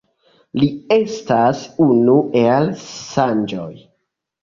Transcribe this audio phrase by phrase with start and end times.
[0.61, 3.73] Li estas unu el Sonĝoj.